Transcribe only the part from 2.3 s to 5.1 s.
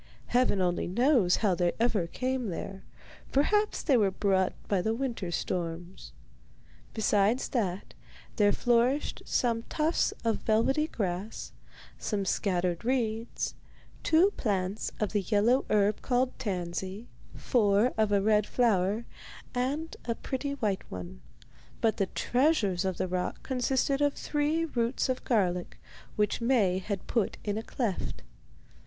there; perhaps they were brought by the